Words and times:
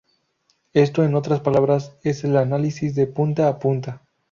Esto, 0.73 1.03
en 1.03 1.13
otras 1.13 1.41
palabras, 1.41 1.95
es 2.01 2.23
el 2.23 2.35
análisis 2.37 2.95
de 2.95 3.05
punta 3.05 3.47
a 3.47 3.59
punta. 3.59 4.01